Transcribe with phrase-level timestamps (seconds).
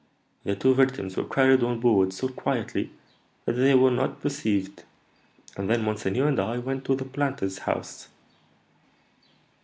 [0.45, 2.89] The two victims were carried on board so quietly
[3.45, 4.83] that they were not perceived;
[5.55, 8.07] and then monseigneur and I went to the planter's house.